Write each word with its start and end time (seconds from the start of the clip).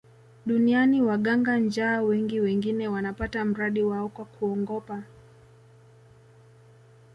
Duniani 0.45 1.01
waganga 1.01 1.57
njaa 1.59 2.01
wengi 2.01 2.39
wengine 2.39 2.87
wanapata 2.87 3.45
mradi 3.45 3.83
wao 3.83 4.09
kwa 4.09 4.25
kuongopa 4.25 5.03